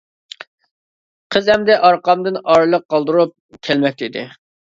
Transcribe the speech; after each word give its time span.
قىز 1.33 1.51
ئەمدى 1.55 1.75
ئارقامدىن 1.89 2.41
ئارىلىق 2.53 2.87
قالدۇرۇپ 2.95 3.35
كەلمەكتە 3.69 4.09
ئىدى. 4.09 4.27